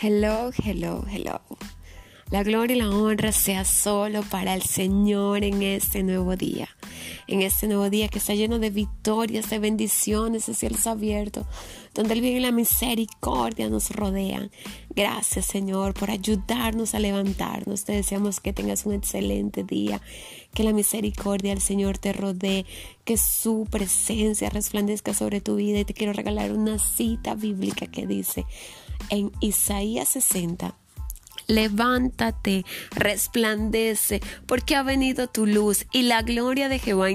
[0.00, 1.40] Hello, hello, hello.
[2.30, 6.68] La gloria y la honra sea solo para el Señor en este nuevo día.
[7.28, 11.46] En este nuevo día que está lleno de victorias, de bendiciones, de cielos abiertos,
[11.92, 14.50] donde el bien y la misericordia nos rodean.
[14.96, 17.84] Gracias, Señor, por ayudarnos a levantarnos.
[17.84, 20.00] Te deseamos que tengas un excelente día,
[20.54, 22.64] que la misericordia del Señor te rodee,
[23.04, 25.80] que su presencia resplandezca sobre tu vida.
[25.80, 28.46] Y te quiero regalar una cita bíblica que dice,
[29.10, 30.74] en Isaías 60,
[31.48, 37.08] levántate, resplandece, porque ha venido tu luz y la gloria de Jehová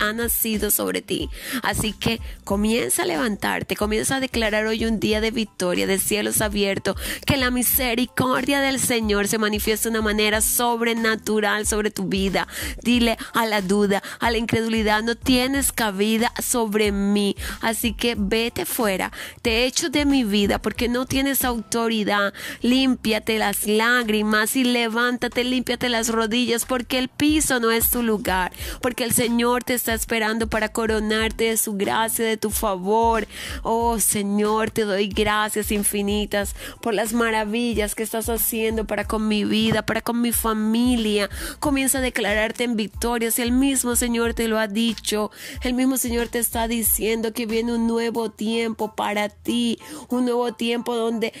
[0.00, 1.30] ha nacido sobre ti.
[1.62, 6.42] Así que comienza a levantarte, comienza a declarar hoy un día de victoria, de cielos
[6.42, 12.46] abiertos, que la misericordia del Señor se manifiesta de una manera sobrenatural sobre tu vida.
[12.82, 17.36] Dile a la duda, a la incredulidad, no tienes cabida sobre mí.
[17.62, 22.34] Así que vete fuera, te echo de mi vida porque no tienes autoridad.
[22.60, 28.52] Límpiate las lágrimas y levántate, límpiate las rodillas porque el piso no es tu lugar,
[28.82, 33.26] porque el Señor te está esperando para coronarte de su gracia, de tu favor.
[33.62, 39.44] Oh Señor, te doy gracias infinitas por las maravillas que estás haciendo para con mi
[39.44, 41.30] vida, para con mi familia.
[41.60, 45.30] Comienza a declararte en victoria si el mismo Señor te lo ha dicho.
[45.62, 50.52] El mismo Señor te está diciendo que viene un nuevo tiempo para ti, un nuevo
[50.54, 51.32] tiempo donde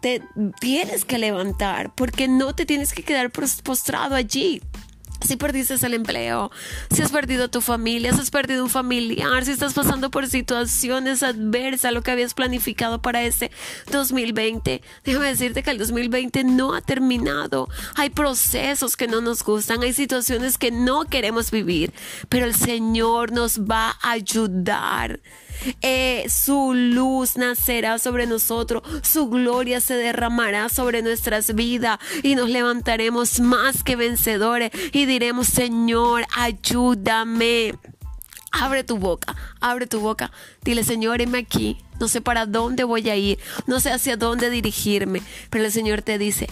[0.00, 0.22] te
[0.60, 4.62] tienes que levantar porque no te tienes que quedar postrado allí.
[5.26, 6.50] Si perdiste el empleo,
[6.90, 11.22] si has perdido tu familia, si has perdido un familiar, si estás pasando por situaciones
[11.22, 13.50] adversas, lo que habías planificado para ese
[13.92, 17.68] 2020, déjame decirte que el 2020 no ha terminado.
[17.96, 21.92] Hay procesos que no nos gustan, hay situaciones que no queremos vivir,
[22.30, 25.20] pero el Señor nos va a ayudar.
[25.82, 32.48] Eh, su luz nacerá sobre nosotros, su gloria se derramará sobre nuestras vidas y nos
[32.48, 37.74] levantaremos más que vencedores y diremos, Señor, ayúdame.
[38.52, 40.32] Abre tu boca, abre tu boca.
[40.62, 41.78] Dile, Señor, heme aquí.
[42.00, 46.00] No sé para dónde voy a ir, no sé hacia dónde dirigirme, pero el Señor
[46.00, 46.48] te dice,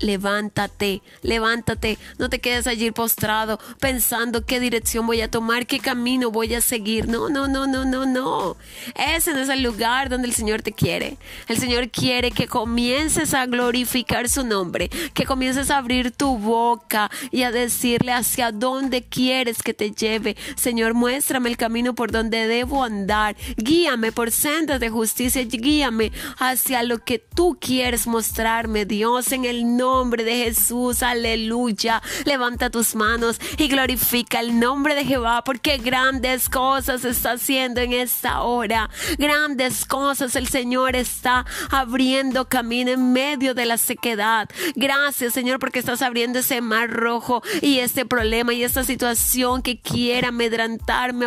[0.00, 6.30] levántate, levántate, no te quedes allí postrado pensando qué dirección voy a tomar, qué camino
[6.30, 7.08] voy a seguir.
[7.08, 8.56] No, no, no, no, no, no.
[8.94, 11.16] Ese no es el lugar donde el Señor te quiere.
[11.48, 17.10] El Señor quiere que comiences a glorificar su nombre, que comiences a abrir tu boca
[17.30, 20.36] y a decirle hacia dónde quieres que te lleve.
[20.56, 23.36] Señor, muéstrame el camino por donde debo andar.
[23.56, 29.67] Guíame por sendas de justicia, guíame hacia lo que tú quieres mostrarme, Dios, en el
[29.76, 32.02] nombre de Jesús, aleluya.
[32.24, 37.92] Levanta tus manos y glorifica el nombre de Jehová porque grandes cosas está haciendo en
[37.92, 38.90] esta hora.
[39.18, 44.48] Grandes cosas el Señor está abriendo camino en medio de la sequedad.
[44.74, 49.80] Gracias Señor porque estás abriendo ese mar rojo y este problema y esta situación que
[49.80, 51.26] quiera amedrantarme,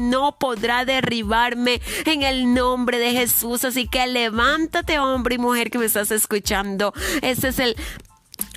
[0.00, 3.64] no podrá derribarme en el nombre de Jesús.
[3.64, 6.92] Así que levántate, hombre y mujer que me estás escuchando.
[7.22, 7.76] Este es el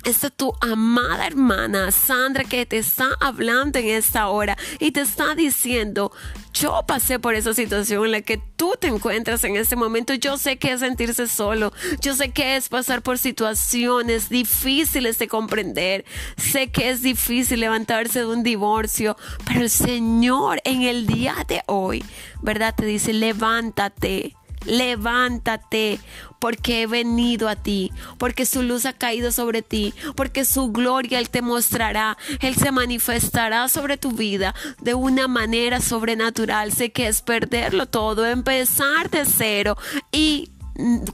[0.04, 5.00] esta es tu amada hermana Sandra que te está hablando en esta hora y te
[5.00, 6.12] está diciendo,
[6.52, 10.14] yo pasé por esa situación en la que tú te encuentras en este momento.
[10.14, 11.72] Yo sé que es sentirse solo.
[12.00, 16.04] Yo sé que es pasar por situaciones difíciles de comprender.
[16.36, 19.16] Sé que es difícil levantarse de un divorcio.
[19.46, 22.04] Pero el Señor en el día de hoy,
[22.40, 22.74] ¿verdad?
[22.76, 26.00] Te dice, levántate levántate,
[26.38, 31.18] porque he venido a ti, porque su luz ha caído sobre ti, porque su gloria
[31.18, 36.72] Él te mostrará, Él se manifestará sobre tu vida de una manera sobrenatural.
[36.72, 39.78] Sé que es perderlo todo, empezar de cero
[40.12, 40.50] y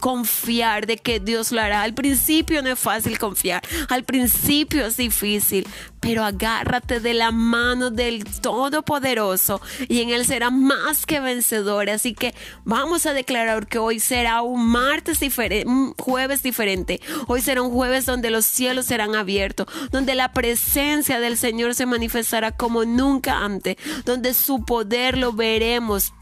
[0.01, 1.83] confiar de que Dios lo hará.
[1.83, 5.67] Al principio no es fácil confiar, al principio es difícil,
[6.01, 11.91] pero agárrate de la mano del Todopoderoso y en Él será más que vencedor.
[11.91, 12.35] Así que
[12.65, 17.01] vamos a declarar que hoy será un martes diferente, un jueves diferente.
[17.27, 21.87] Hoy será un jueves donde los cielos serán abiertos, donde la presencia del Señor se
[21.87, 26.13] manifestará como nunca antes, donde su poder lo veremos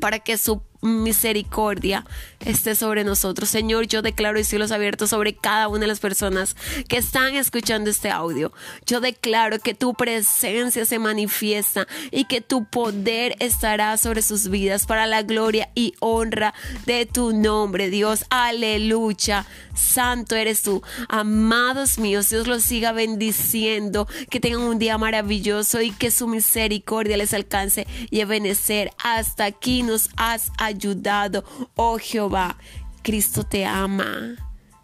[0.00, 2.04] para que su misericordia
[2.44, 3.48] esté sobre nosotros.
[3.48, 6.56] Señor, yo declaro y cielos abiertos sobre cada una de las personas
[6.88, 8.52] que están escuchando este audio.
[8.86, 14.86] Yo declaro que tu presencia se manifiesta y que tu poder estará sobre sus vidas
[14.86, 16.54] para la gloria y honra
[16.86, 18.24] de tu nombre, Dios.
[18.30, 19.46] Aleluya.
[19.74, 20.82] Santo eres tú.
[21.08, 27.16] Amados míos, Dios los siga bendiciendo, que tengan un día maravilloso y que su misericordia
[27.16, 28.90] les alcance y a benecer.
[28.98, 31.44] Hasta aquí nos has ayudado,
[31.76, 32.56] oh Jehová.
[33.02, 34.36] Cristo te ama.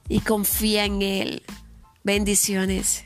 [0.08, 1.42] y confía en Él.
[2.02, 3.04] Bendiciones.